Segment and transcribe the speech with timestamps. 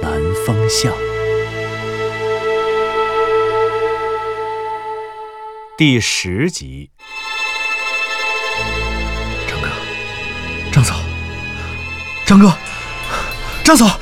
[0.00, 0.12] 南
[0.46, 0.92] 风向》
[5.76, 6.90] 第十集。
[9.48, 9.68] 张哥，
[10.72, 10.94] 张嫂，
[12.26, 12.52] 张哥，
[13.64, 13.98] 张嫂，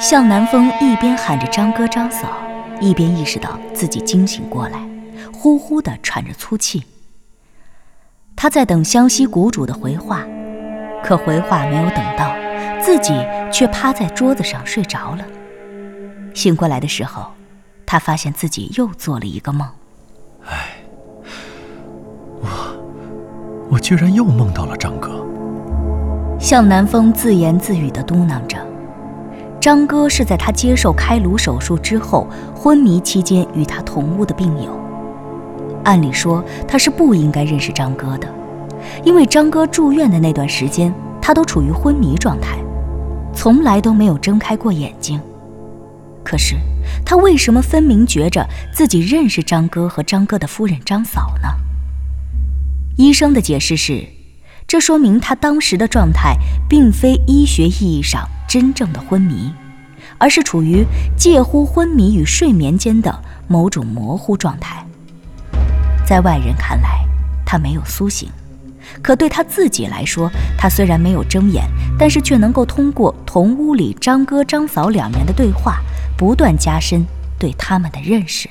[0.00, 2.28] 向南风一边喊着张哥张嫂，
[2.80, 4.78] 一边意识到自己惊醒过来，
[5.32, 6.84] 呼呼的喘着粗气。
[8.34, 10.26] 他在等湘西谷主的回话，
[11.04, 12.34] 可回话没有等到，
[12.80, 13.12] 自己
[13.52, 15.24] 却趴在桌子上睡着了。
[16.34, 17.26] 醒过来的时候，
[17.84, 19.68] 他发现自己又做了一个梦。
[22.40, 22.48] 我
[23.70, 25.24] 我居然又梦到了张哥。
[26.38, 28.58] 向南风自言自语的嘟囔着
[29.60, 34.76] ：“张哥是在他接受开颅手术之后昏迷期间与他同屋的病友。
[35.84, 38.28] 按理说他是不应该认识张哥的，
[39.04, 42.58] 因为张哥住院的那段时间，他都处于昏迷状态，
[43.34, 45.20] 从来都没有睁开过眼睛。
[46.24, 46.56] 可是
[47.04, 51.48] 他为什么分明觉着自己认识张哥和张哥的夫人张嫂呢？”
[52.96, 54.06] 医生的解释是，
[54.68, 56.36] 这说明他当时的状态
[56.68, 59.52] 并非医学意义上真正的昏迷，
[60.18, 60.84] 而是处于
[61.16, 64.86] 介乎昏迷与睡眠间的某种模糊状态。
[66.06, 67.04] 在外人看来，
[67.44, 68.28] 他没有苏醒，
[69.00, 71.64] 可对他自己来说，他虽然没有睁眼，
[71.98, 75.80] 但是却能够通过同屋里张哥张嫂两人的对话，
[76.16, 77.06] 不断加深
[77.38, 78.48] 对他们的认识。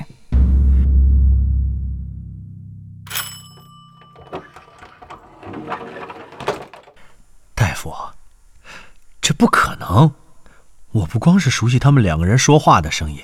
[7.54, 7.94] 大夫，
[9.22, 10.12] 这不可能！
[10.92, 13.20] 我不光是熟悉他们两个人说话的声音，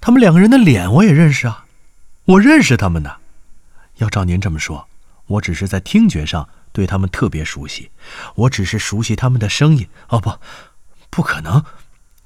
[0.00, 1.66] 他们两个人的脸我也认识啊，
[2.24, 3.16] 我认识他们的。
[3.96, 4.88] 要照您这么说，
[5.26, 7.90] 我只是在听觉上对他们特别熟悉，
[8.34, 9.88] 我只是熟悉他们的声音。
[10.08, 10.32] 哦不，
[11.10, 11.64] 不可能！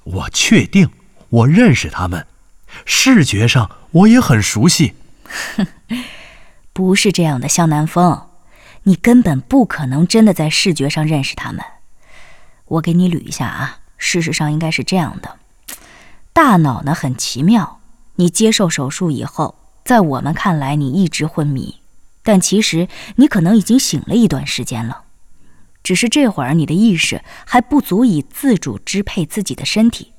[0.03, 0.89] 我确定
[1.29, 2.25] 我认识他们，
[2.85, 4.95] 视觉上我也很熟悉。
[6.73, 8.27] 不是这样的，向南风，
[8.83, 11.63] 你根本不可能真的在视觉上认识他们。
[12.65, 15.37] 我给你捋一下啊，事实上应该是这样的：
[16.33, 17.79] 大脑呢很奇妙，
[18.15, 21.78] 你接受手术以后，在我们看来你一直昏迷，
[22.29, 25.05] 但其实你可能已经醒了一段时间了，
[25.81, 30.13] 只是这会儿你的意识还不足以自主支配自己的身体。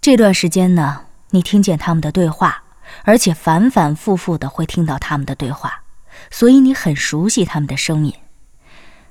[0.00, 2.62] 这段时间呢，你听见他们的对话。
[3.02, 5.82] 而且反反复复的会听到他们的对话，
[6.30, 8.14] 所以你很熟悉他们的声音。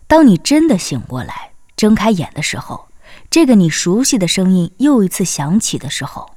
[0.08, 2.88] 当你真的醒过来，睁开眼的时候，
[3.30, 6.32] 这个你熟悉的声音又一次响起的时候，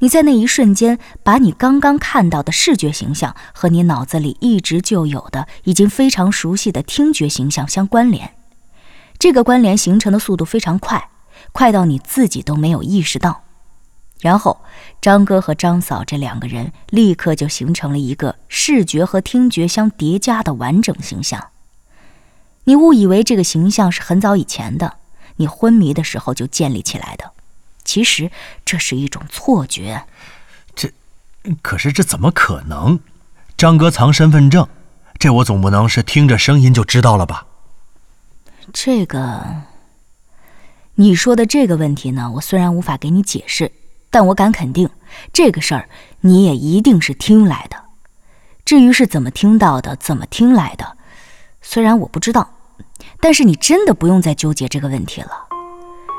[0.00, 8.34] 你在那一瞬间把你刚刚看到的视觉形象和你脑子里一直就有的、已经非常熟悉的听觉形象相关联。
[9.18, 11.08] 这个关联形成的速度非常快，
[11.52, 13.44] 快到你自己都没有意识到。
[14.20, 14.60] 然后，
[15.00, 21.48] 张哥和张嫂这两个人立刻就形成了一个视觉和听觉相叠加的完整形象。
[22.64, 24.96] 你误以为这个形象是很早以前的，
[25.36, 27.32] 你昏迷的时候就建立起来的，
[27.86, 28.30] 其实
[28.66, 30.04] 这是一种错觉。
[30.74, 30.92] 这，
[31.62, 33.00] 可是这怎么可能？
[33.56, 34.68] 张哥藏身份证，
[35.18, 37.46] 这我总不能是听着声音就知道了吧？
[38.74, 39.62] 这个，
[40.96, 43.72] 你说的这个问题呢，我虽然无法给你解释。
[44.08, 44.88] 但我敢肯定，
[45.30, 47.84] 这个事儿你也一定是听来的。
[48.64, 50.96] 至于是怎么听到的，怎么听来的，
[51.60, 52.54] 虽然我不知道，
[53.20, 55.45] 但是你真的不用再纠结这个问题了。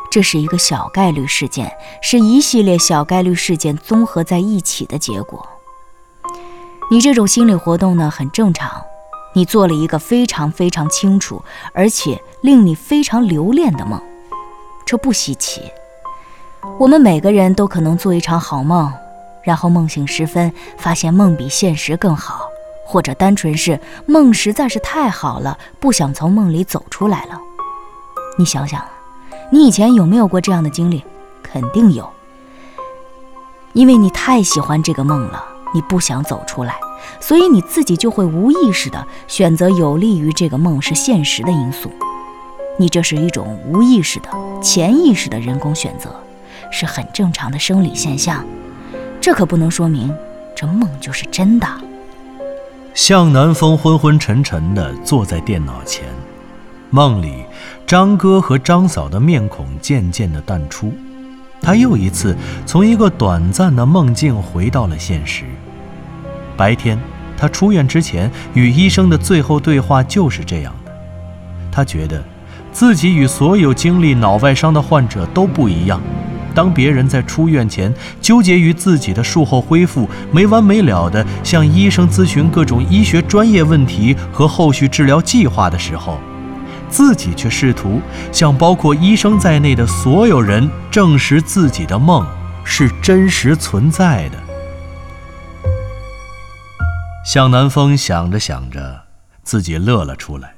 [0.09, 1.71] 这是一个小概率事件，
[2.01, 5.47] 是一系列小概率事件综合在一起的结果。
[6.89, 8.81] 你这种心理活动呢，很正常。
[9.33, 11.43] 你做了一个非常非常清楚，
[11.73, 14.01] 而且令你非常留恋的梦，
[14.85, 15.61] 这不稀奇。
[16.79, 18.91] 我们每个人都可能做一场好梦，
[19.43, 22.47] 然后梦醒时分，发现梦比现实更好，
[22.83, 27.39] 或者单纯是梦实在是太好了，不想从梦里走出来了。
[28.39, 28.83] 你想想，
[29.49, 31.03] 你以前有没有过这样的经历？
[31.41, 32.09] 肯定有，
[33.71, 35.41] 因为你太喜欢这个梦了，
[35.73, 36.75] 你不想走出来，
[37.21, 41.89] 所以你自己就会无意识的选择有利于这个梦是现实的因素。
[42.77, 44.29] 你这是一种无意识的、
[44.61, 46.13] 潜意识的人工选择，
[46.69, 48.45] 是很正常的生理现象。
[49.21, 50.13] 这可不能说明
[50.55, 51.67] 这梦就是真的。
[52.93, 56.05] 向南风昏昏沉沉的坐在电脑前，
[56.89, 57.43] 梦里
[57.85, 60.93] 张哥和张嫂的面孔渐渐地淡出，
[61.61, 62.35] 他又一次
[62.65, 65.43] 从一个短暂的梦境回到了现实。
[66.55, 66.97] 白天，
[67.35, 70.91] 他出院之前与医生的最后对话就是这样的。
[71.71, 72.23] 他觉得，
[72.71, 76.01] 自己与所有经历脑外伤的患者都不一样。
[76.55, 86.17] 当别人在出院前纠结于自己的术后恢复，没完没了地向医生咨询各种医学专业问题和后续治疗计划的时候，
[86.89, 88.01] 自己却试图
[88.31, 92.25] 向包括医生在内的所有人证实自己的梦
[92.63, 94.43] 是真实存在的。
[97.25, 99.03] 向南风想着想着，
[99.43, 100.55] 自己乐了出来。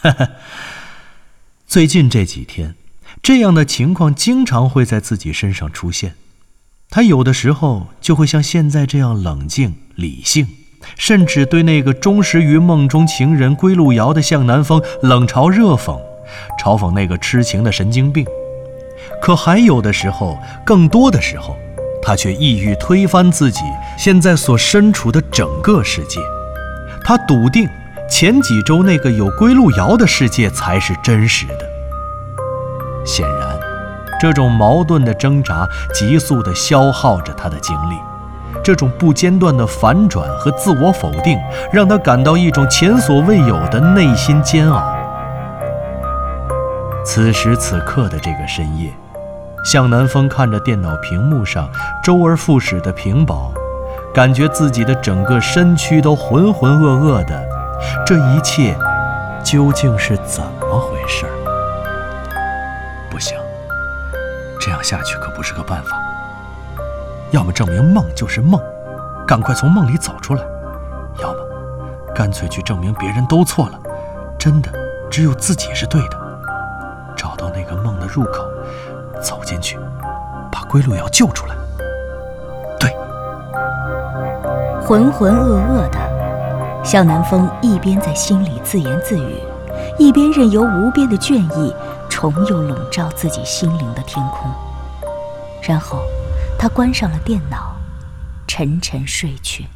[0.00, 0.28] 哈哈，
[1.66, 2.76] 最近这几天。
[3.22, 6.14] 这样的情况经常会在自己身上出现，
[6.90, 10.46] 他有的时候就会像现在这样冷静理性，
[10.96, 15.98] 甚至对那个忠实于梦中情人归路遥的向南风冷嘲热讽，
[16.60, 18.24] 嘲讽那个痴情的神经病。
[19.20, 21.56] 可还有的时候，更多的时候，
[22.02, 23.60] 他却意欲推翻自己
[23.96, 26.20] 现在所身处的整个世界。
[27.02, 27.68] 他笃定
[28.10, 31.66] 前几周那个有归路遥的世界才是真实的。
[33.04, 33.58] 显然，
[34.20, 37.96] 这种矛盾的挣扎急速地消耗着他的精力，
[38.64, 41.38] 这种不间断的反转和自我否定，
[41.70, 44.82] 让他感到一种前所未有的内心煎熬。
[47.04, 48.90] 此时此刻的这个深夜，
[49.66, 51.68] 向南风看着电脑屏幕上
[52.02, 53.52] 周而复始的屏保，
[54.14, 57.44] 感觉自己的整个身躯都浑浑噩噩的。
[58.06, 58.74] 这一切
[59.44, 61.26] 究竟是怎么回事？
[63.10, 63.36] 不行，
[64.58, 66.03] 这样下去可不是个办法。
[67.34, 68.60] 要么证明梦就是梦，
[69.26, 70.42] 赶快从梦里走出来；
[71.20, 71.38] 要么
[72.14, 73.80] 干脆去证明别人都错了，
[74.38, 74.70] 真的
[75.10, 76.16] 只有自己是对的。
[77.16, 78.44] 找到那个梦的入口，
[79.20, 79.76] 走进去，
[80.48, 81.56] 把归路遥救出来。
[82.78, 82.96] 对，
[84.86, 85.98] 浑浑噩噩的，
[86.84, 89.42] 向南风一边在心里自言自语，
[89.98, 91.74] 一边任由无边的倦意。
[92.08, 94.48] 重又笼罩自己心灵的天空，
[95.60, 95.98] 然后
[96.64, 97.76] 他关上了电脑，
[98.46, 99.66] 沉沉睡去。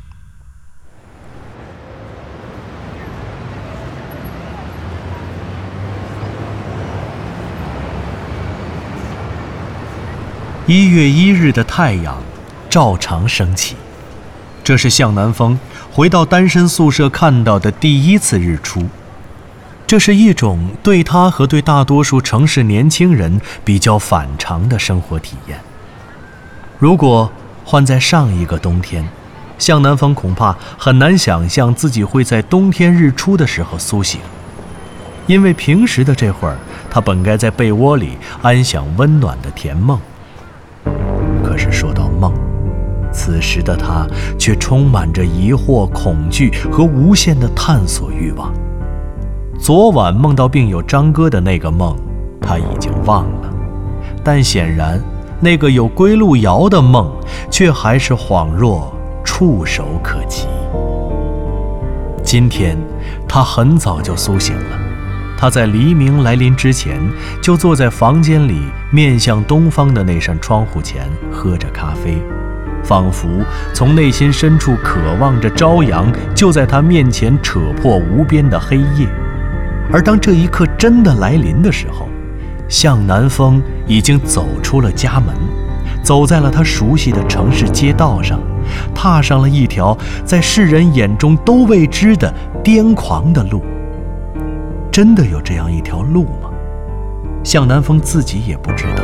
[10.66, 12.16] 一月一日的太阳
[12.70, 13.76] 照常升起，
[14.64, 15.60] 这是向南风
[15.92, 18.88] 回到单身宿舍看到的第一次日出。
[19.86, 25.60] 这是一种对他和对大多数城市年轻人比较反常的生活体验。
[26.78, 27.28] 如果
[27.64, 29.04] 换在上一个冬天，
[29.58, 34.20] 向南风恐怕很难想象自己会在冬天日出的时候苏醒，
[35.26, 36.56] 因为平时的这会儿，
[36.88, 39.98] 他本该在被窝里安享温暖的甜梦。
[41.42, 42.32] 可是说到梦，
[43.12, 44.06] 此时的他
[44.38, 48.54] 却充满着疑惑、恐惧和无限的探索欲望。
[49.58, 51.96] 昨晚梦到病友张哥的那个梦，
[52.40, 53.50] 他已经忘了，
[54.22, 55.02] 但显然
[55.40, 57.08] 那个有归路遥的梦，
[57.50, 58.92] 却还是恍若
[59.24, 60.46] 触手可及。
[62.24, 62.76] 今天，
[63.28, 64.78] 他很早就苏醒了，
[65.38, 67.00] 他在黎明来临之前，
[67.40, 72.18] 就坐在房间里面向东方的那扇窗户前，喝着咖啡，
[72.82, 73.28] 仿佛
[73.72, 79.06] 从内心深处渴望着朝阳就在他面前扯破无边的黑夜。
[79.92, 82.07] 而当这一刻真的来临的时候，
[82.68, 85.34] 向南风已经走出了家门，
[86.02, 88.38] 走在了他熟悉的城市街道上，
[88.94, 92.32] 踏上了一条在世人眼中都未知的
[92.62, 93.62] 癫狂的路。
[94.92, 96.50] 真的有这样一条路吗？
[97.44, 99.02] 向南风自己也不知道。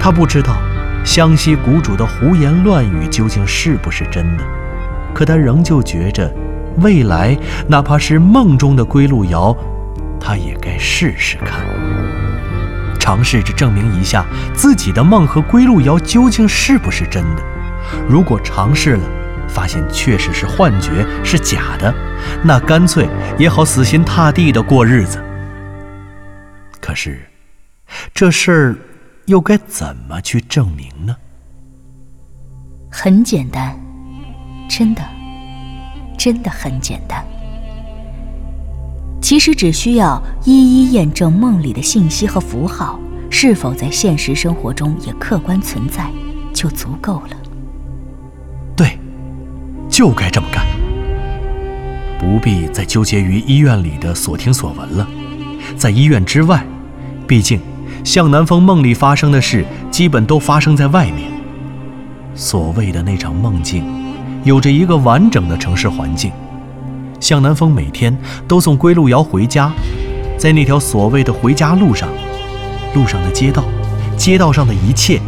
[0.00, 0.56] 他不知道
[1.04, 4.44] 湘西谷主的胡言乱语究竟是不是真的，
[5.14, 6.32] 可他仍旧觉着。
[6.80, 7.36] 未来，
[7.66, 9.56] 哪怕是梦中的归路遥，
[10.20, 11.66] 他也该试试看，
[13.08, 14.22] 尝试着证明一下
[14.54, 17.42] 自己的梦和归路遥究竟是不是真的。
[18.06, 19.08] 如果尝试了，
[19.48, 21.94] 发现确实是幻觉，是假的，
[22.44, 25.24] 那干脆也好死心塌地的过日子。
[26.82, 27.26] 可是，
[28.12, 28.76] 这事儿
[29.24, 31.16] 又该怎么去证明呢？
[32.92, 33.74] 很简单，
[34.68, 35.02] 真的。
[36.18, 37.24] 真的很简单。
[39.20, 42.98] 其实只需要一一验证梦里的信息和符号
[43.30, 46.10] 是否在现实生活中也客观存在，
[46.54, 47.36] 就足够了。
[48.76, 48.98] 对，
[49.88, 50.64] 就该这么干，
[52.18, 55.06] 不必再纠结于医院里的所听所闻了。
[55.76, 56.64] 在医院之外，
[57.26, 57.60] 毕竟
[58.04, 61.30] 向南风梦里发生的事，基本都发生在外面。
[62.34, 63.84] 所谓的那场梦境，
[64.44, 66.30] 有着一个完整的城市环境。
[67.20, 69.72] 向南风每天都送归路遥回家，
[70.36, 72.08] 在那条所谓的回家路上，
[72.94, 73.64] 路上的街道，
[74.16, 75.20] 街道上的一切，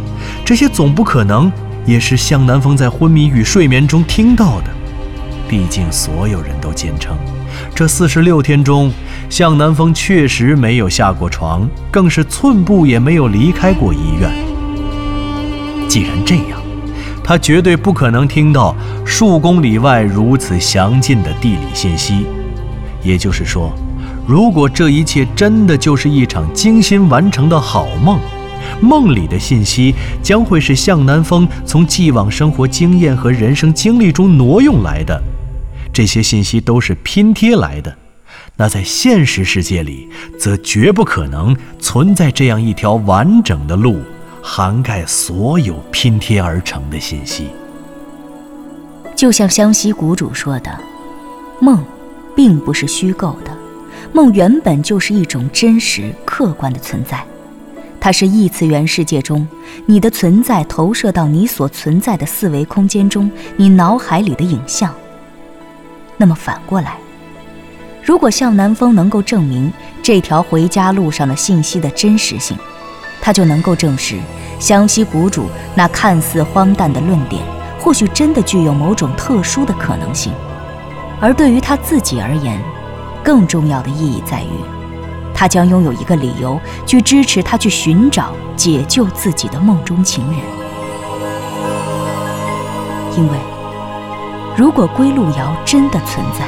[0.45, 1.51] 这些总不可能
[1.85, 4.67] 也是向南风在昏迷与睡眠中听到的。
[5.47, 7.17] 毕竟所有人都坚称，
[7.75, 8.89] 这四十六天中，
[9.29, 14.31] 向南风确实没有下过床，更是寸步也没有离开过医院。
[15.89, 16.60] 既然这样。
[17.23, 18.75] 他绝对不可能听到
[19.05, 22.25] 数公里外如此详尽的地理信息。
[23.03, 23.71] 也就是说，
[24.27, 28.19] 如果这一切真的就是一场精心完成的好梦，
[28.79, 35.21] 梦里的信息将会是向南风从既往生活经验和人生经历中挪用来的，
[35.91, 37.95] 这些信息都是拼贴来的。
[38.55, 43.99] 那在现实世界里，则绝不可能存在这样一条完整的路。
[44.41, 47.47] 涵盖所有拼贴而成的信息，
[49.15, 50.77] 就像湘西谷主说的
[51.61, 51.83] ：“梦，
[52.35, 53.55] 并不是虚构的，
[54.11, 57.23] 梦原本就是一种真实客观的存在，
[57.99, 59.47] 它是异次元世界中
[59.85, 64.91] 你的存在投射到你所存在的四维空间中，你脑海里的影像。
[66.17, 66.97] 那么反过来，
[68.03, 69.71] 如果向南风能够证明
[70.01, 72.57] 这条回家路上的信息的真实性。”
[73.21, 74.19] 他就能够证实，
[74.59, 77.41] 湘西谷主那看似荒诞的论点，
[77.79, 80.33] 或许真的具有某种特殊的可能性。
[81.19, 82.59] 而对于他自己而言，
[83.23, 84.49] 更重要的意义在于，
[85.35, 90.39] 他将拥有一个理由去支持他去寻找、解救自己的梦中情人。
[93.15, 93.37] 因为，
[94.57, 96.45] 如果归路遥真的存在，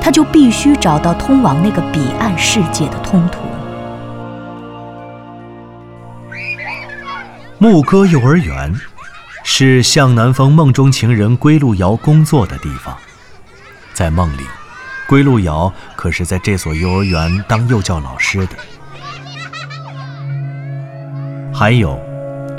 [0.00, 3.38] 他就必须找到通往那个彼岸世界的通途。
[7.62, 8.74] 牧歌幼儿园
[9.44, 12.92] 是向南风梦中情人归路遥工作的地方。
[13.94, 14.42] 在梦里，
[15.06, 18.56] 归路遥可是在这所幼儿园当幼教老师的。
[21.54, 21.96] 还有，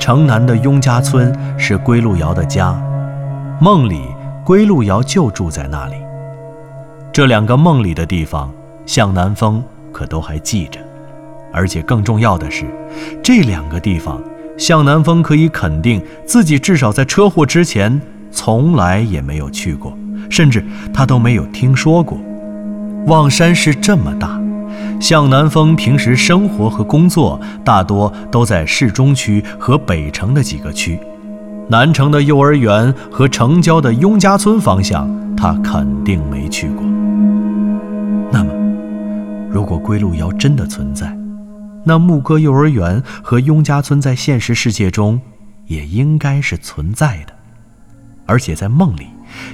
[0.00, 2.72] 城南的雍家村是归路遥的家，
[3.60, 4.06] 梦里
[4.42, 5.96] 归路遥就住在那里。
[7.12, 8.50] 这两个梦里的地方，
[8.86, 10.80] 向南风可都还记着。
[11.52, 12.64] 而且更重要的是，
[13.22, 14.18] 这两个地方。
[14.56, 19.96] 向南风可以肯定，自己至少在车祸之前从来也没有去过，
[20.30, 22.18] 甚至他都没有听说过。
[23.06, 24.40] 望山市这么大，
[25.00, 30.98] 向南风平时生活和工作大多都在市中区和北城的几个区，
[31.68, 36.84] 南城的幼儿园和城郊的雍家村方向，他肯定没去过。
[38.30, 38.50] 那么，
[39.50, 41.14] 如果归路遥真的存在，
[41.84, 45.20] 那牧歌幼儿园和雍家村在现实世界中
[45.66, 47.34] 也应该是存在的，
[48.26, 49.06] 而且在梦里，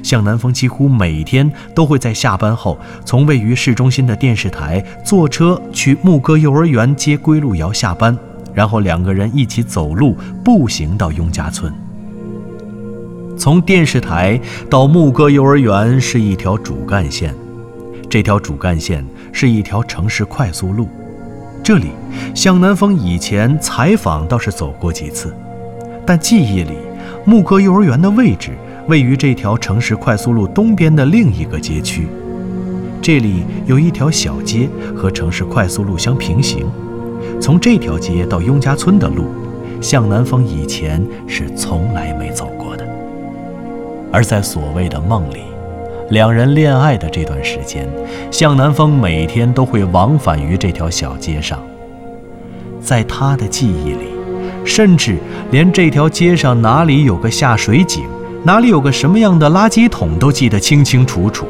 [0.03, 8.17] 向南风几乎每天都会在下班后从位于市中心的电视台坐车去牧歌幼儿园接归路遥下班，
[8.55, 11.73] 然后两个人一起走路步行到雍家村。
[13.37, 17.35] 从电视台到牧歌幼儿园是一条主干线，
[18.09, 20.89] 这条主干线是一条城市快速路。
[21.63, 21.89] 这里，
[22.35, 25.35] 向南风以前采访倒是走过几次，
[26.07, 26.73] 但记忆里，
[27.25, 28.53] 牧歌幼儿园的位置
[28.89, 32.09] 位于这条城市快速路东边的另一个街区。
[33.03, 36.67] 这里有一条小街和城市快速路相平行，
[37.41, 39.27] 从这条街到雍家村的路，
[39.81, 42.87] 向南风以前是从来没走过的。
[44.11, 45.50] 而在所谓的梦里。
[46.11, 47.89] 两人恋爱的这段时间，
[48.33, 51.61] 向南风每天都会往返于这条小街上。
[52.81, 54.09] 在他的记忆里，
[54.65, 55.19] 甚至
[55.53, 58.05] 连这条街上哪里有个下水井，
[58.43, 61.47] 哪里有个什么样的垃圾桶，都记得清清楚楚。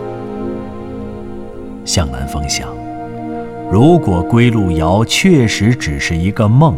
[1.87, 2.69] 向南风想，
[3.73, 6.77] 如果归路遥确实只是一个梦，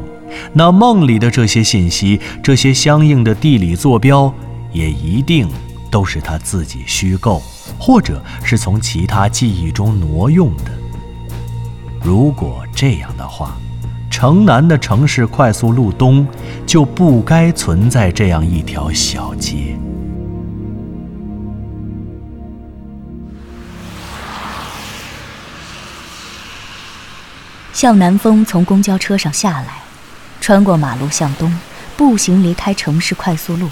[0.53, 4.33] 那梦里的这些信息，这些相应的地理坐标，
[4.73, 5.49] 也一定
[5.91, 7.43] 都是他自己虚构。
[7.79, 10.73] 或者是从其他记忆中挪用的。
[12.03, 13.57] 如果这样的话，
[14.11, 16.27] 城南的城市快速路东
[16.67, 19.77] 就不该存在这样一条小街。
[27.73, 29.83] 向南风从公交车上下来，
[30.41, 31.53] 穿过马路向东，
[31.97, 33.69] 步行离开城市快速路，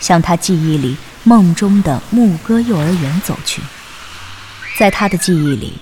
[0.00, 3.60] 向他记忆里梦中的牧歌幼儿园走去。
[4.78, 5.78] 在他的记忆里，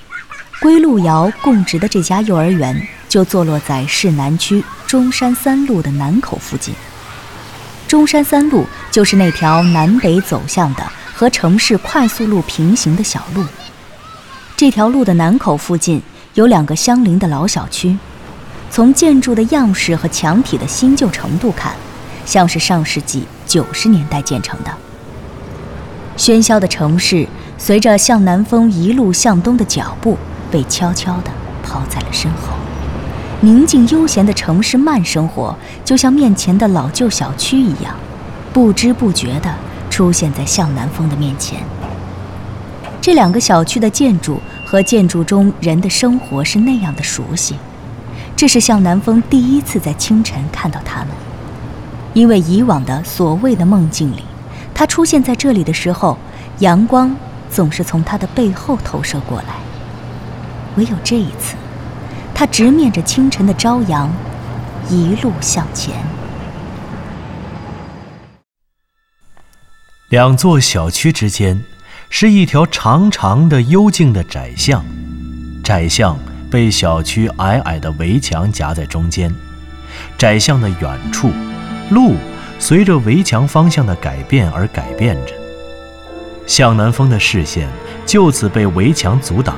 [0.61, 6.75] 归路遥供职的这家幼儿园就坐落在市南区中山三路的南口附近。
[7.87, 13.45] 中山三路就是那条南北走向的和城市快速路平行的小路。
[14.57, 16.03] 这条路的南口附近
[16.35, 17.97] 有两个相邻的老小区，
[18.71, 21.75] 从建筑的样式和墙体的新旧程度看，
[22.25, 24.75] 像是上世纪九十年代建成的。
[26.17, 27.27] 喧嚣的城市
[27.59, 30.17] 随着向南风一路向东的脚步，
[30.51, 31.31] 被悄悄地
[31.63, 32.55] 抛在了身后。
[33.41, 35.55] 宁静悠闲的城市慢生活，
[35.85, 37.95] 就像面前的老旧小区一样，
[38.53, 39.55] 不知不觉地
[39.91, 41.61] 出现在向南风的面前。
[43.01, 47.57] 这两个小区的建筑和建筑中人的生活是那样的熟悉，
[48.35, 51.09] 这是向南风第一次在清晨看到他们。
[52.15, 54.23] 因为以往的所谓的梦境里，
[54.79, 56.19] 他出现在这里的时候，
[56.59, 57.17] 阳光
[57.51, 59.55] 总是从他的背后投射过来。
[60.77, 61.57] 唯有这一次。
[62.35, 64.13] 他直面着清晨的朝阳，
[64.91, 65.95] 一路向前。
[70.11, 71.65] 两座小区之间
[72.11, 74.85] 是一条长长的、幽静的窄巷，
[75.65, 76.19] 窄巷
[76.51, 79.35] 被小区矮矮的围墙夹在中间。
[80.19, 81.31] 窄巷的远处，
[81.89, 82.17] 路
[82.59, 85.33] 随着围墙方向的改变而改变着。
[86.47, 87.69] 向南风的视线
[88.05, 89.57] 就此被围墙阻挡。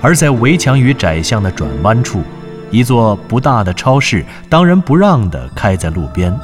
[0.00, 2.22] 而在围墙与窄巷的转弯处，
[2.70, 6.38] 一座不大的超市当仁不让地开在路边，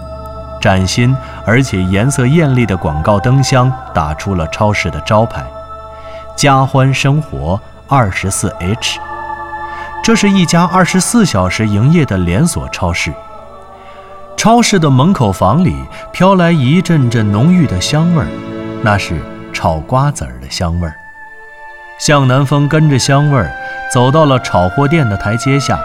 [0.61, 1.15] 崭新
[1.45, 5.45] 而且颜色艳丽的广告灯箱打出了超市的招牌
[6.37, 8.99] “家欢生活二十四 H”。
[10.03, 13.13] 这是一家二十四小时营业的连锁超市。
[14.41, 15.77] 超市的门口房里
[16.15, 18.27] 飘来一阵阵浓郁的香味儿，
[18.83, 19.21] 那是
[19.53, 20.95] 炒瓜子儿的香味儿。
[21.99, 23.53] 向南风跟着香味儿
[23.93, 25.79] 走到了炒货店的台阶下，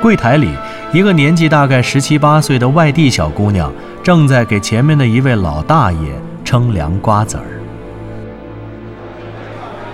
[0.00, 0.54] 柜台里，
[0.90, 3.70] 一个年纪大概十七八岁的外地小姑娘
[4.02, 6.14] 正在给前面的一位老大爷
[6.46, 7.44] 称凉瓜子儿。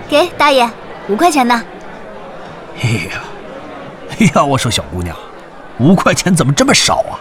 [0.08, 0.70] 给大爷
[1.08, 1.60] 五块钱呢。
[2.80, 3.20] 哎呀，
[4.10, 5.16] 哎呀，我说小姑娘，
[5.80, 7.18] 五块钱怎么这么少啊？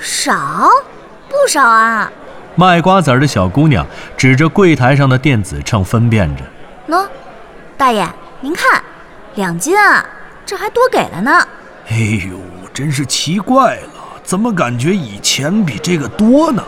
[0.00, 0.68] 少？
[1.28, 2.10] 不少啊。
[2.56, 3.86] 卖瓜子儿的小姑娘
[4.16, 6.42] 指着柜台上的电子秤分辨着。
[6.88, 7.06] 喏。
[7.76, 8.06] 大爷，
[8.40, 8.82] 您看，
[9.36, 10.04] 两斤啊，
[10.44, 11.46] 这还多给了呢。
[11.88, 11.96] 哎
[12.28, 12.36] 呦，
[12.74, 13.90] 真是奇怪了，
[14.22, 16.62] 怎么感觉以前比这个多呢？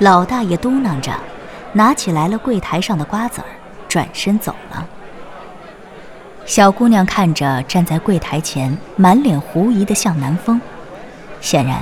[0.00, 1.12] 老大爷嘟囔着，
[1.72, 3.46] 拿起来了柜台上的瓜子儿，
[3.86, 4.84] 转身走了。
[6.44, 10.60] 小姑娘看着站在柜台前满脸狐疑的向南风，
[11.40, 11.80] 显然，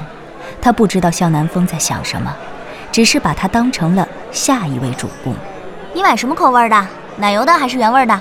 [0.61, 2.35] 她不知道向南风在想什么，
[2.91, 5.35] 只是把他当成了下一位主顾。
[5.95, 6.87] 你买什么口味的？
[7.17, 8.21] 奶油的还是原味的？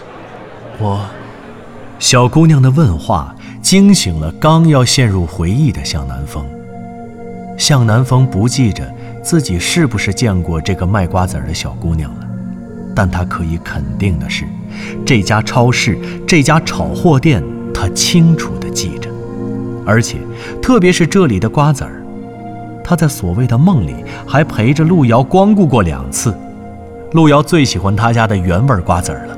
[0.79, 1.05] 我，
[1.99, 6.45] 小姑娘的问话惊醒了刚要陷入回忆的向南风。
[7.57, 8.91] 向南风不记着
[9.23, 12.27] 自己是不是见过这个卖瓜子儿的小姑娘了，
[12.95, 14.45] 但他可以肯定的是，
[15.05, 15.97] 这家超市、
[16.27, 19.09] 这家炒货店，他清楚地记着，
[19.85, 20.17] 而且
[20.61, 22.03] 特别是这里的瓜子儿，
[22.87, 23.95] 他在所谓的梦里
[24.25, 26.33] 还陪着路遥光顾过两次。
[27.11, 29.37] 路遥最喜欢他家的原味瓜子了。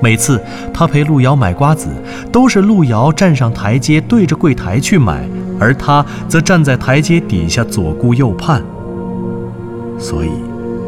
[0.00, 0.40] 每次
[0.72, 1.88] 他陪路遥买瓜子，
[2.32, 5.28] 都是路遥站上台阶对着柜台去买，
[5.60, 8.62] 而他则站在台阶底下左顾右盼。
[9.98, 10.30] 所以，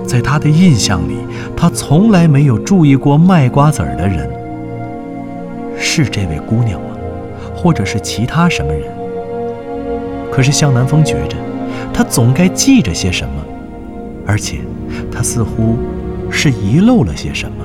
[0.06, 1.16] 在他的印象里，
[1.54, 4.30] 他从来没有注意过卖瓜子的人
[5.76, 6.88] 是这位姑娘吗？
[7.54, 8.84] 或者是其他什么人？
[10.30, 11.36] 可是向南风觉着，
[11.92, 13.44] 他总该记着些什么，
[14.26, 14.60] 而且
[15.12, 15.78] 他似乎
[16.30, 17.64] 是遗漏了些什么。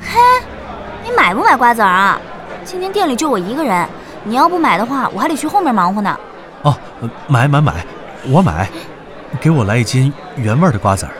[0.00, 0.18] 嘿，
[1.04, 2.20] 你买不买瓜子儿啊？
[2.64, 3.88] 今天店里就我一个人，
[4.24, 6.18] 你要不买的话，我还得去后面忙活呢。
[6.62, 6.76] 哦，
[7.26, 7.84] 买买买，
[8.26, 8.68] 我买，
[9.40, 11.12] 给我来一斤原味的瓜子儿。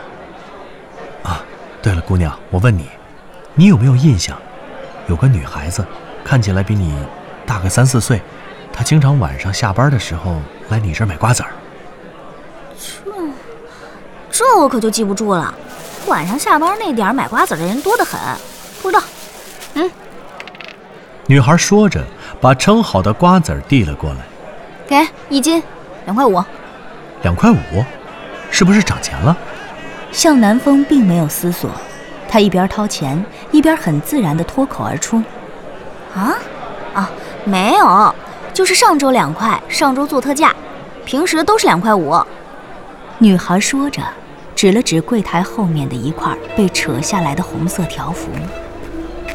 [1.23, 1.41] 啊，
[1.81, 2.87] 对了，姑娘，我问你，
[3.55, 4.37] 你有没有印象，
[5.07, 5.83] 有个女孩子，
[6.23, 6.95] 看起来比你
[7.47, 8.21] 大个三四岁，
[8.79, 10.37] 她经常晚上下班的时候
[10.69, 11.51] 来你这儿买瓜子儿。
[12.79, 13.13] 这，
[14.31, 15.53] 这我可就记不住了。
[16.07, 18.21] 晚上下班那点儿买瓜子的人多得很，
[18.81, 19.03] 不知道。
[19.75, 19.91] 嗯，
[21.27, 22.05] 女孩说着，
[22.41, 24.21] 把称好的瓜子递了过来，
[24.87, 25.61] 给一斤，
[26.05, 26.41] 两块五。
[27.23, 27.85] 两块五，
[28.49, 29.37] 是不是涨钱了？
[30.13, 31.69] 向南风并没有思索，
[32.29, 35.21] 他一边掏钱，一边很自然的脱口而出
[36.15, 36.33] ：“啊，
[36.95, 37.11] 啊，
[37.45, 38.15] 没有，
[38.59, 40.53] 就是上周两块，上周做特价，
[41.05, 42.21] 平时都是两块五。
[43.19, 44.03] 女孩说着，
[44.57, 48.27] 指了指柜台后面的一块被扯下来的红色条幅，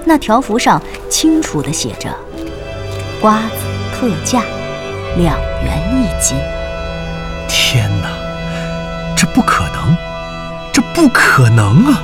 [0.04, 2.14] 那条幅上清楚地写着
[3.22, 4.42] ：“瓜子特价，
[5.16, 6.38] 两元一斤。”
[7.48, 8.10] 天哪，
[9.16, 9.96] 这不可能，
[10.74, 12.04] 这不可能啊！